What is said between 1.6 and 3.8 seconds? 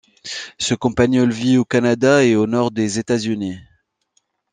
Canada et au nord des États-Unis.